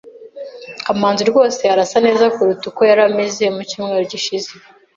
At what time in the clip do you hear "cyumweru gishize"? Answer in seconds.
3.69-4.51